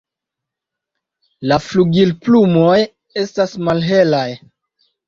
La 1.51 1.59
flugilplumoj 1.67 2.81
estas 3.27 3.57
malhelaj. 3.71 4.29